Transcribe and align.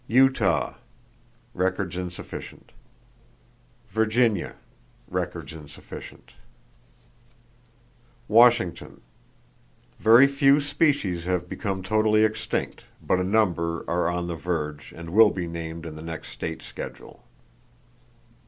Utah: 0.07 0.73
Records 1.53 1.95
insufficient. 1.95 2.71
Virginia: 3.89 4.55
Records 5.07 5.53
insufficient. 5.53 6.31
Washington: 8.27 9.01
Very 9.99 10.25
few 10.25 10.59
species 10.59 11.25
have 11.25 11.47
become 11.47 11.83
totally 11.83 12.23
extinct, 12.23 12.85
but 12.99 13.19
a 13.19 13.23
number 13.23 13.85
are 13.87 14.07
on 14.09 14.25
the 14.25 14.35
verge, 14.35 14.91
and 14.91 15.11
will 15.11 15.29
be 15.29 15.45
named 15.45 15.85
in 15.85 15.95
the 15.95 16.01
next 16.01 16.29
state 16.29 16.63
schedule. 16.63 17.21